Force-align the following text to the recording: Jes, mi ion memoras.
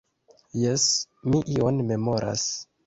Jes, 0.61 0.87
mi 1.31 1.43
ion 1.59 1.81
memoras. 1.93 2.49